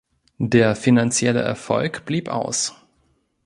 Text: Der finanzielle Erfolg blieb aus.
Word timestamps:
Der 0.39 0.75
finanzielle 0.75 1.41
Erfolg 1.43 2.05
blieb 2.05 2.27
aus. 2.27 2.73